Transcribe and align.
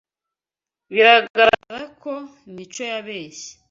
Biragaragara 0.93 1.85
ko 2.01 2.11
Mico 2.53 2.81
yabeshye 2.91 3.51